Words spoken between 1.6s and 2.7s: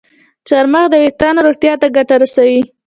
ته ګټه رسوي.